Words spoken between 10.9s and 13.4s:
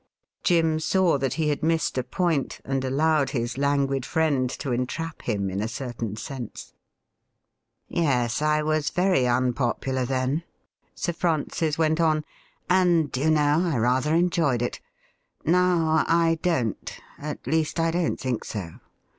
Sir Francis went on;' and, do you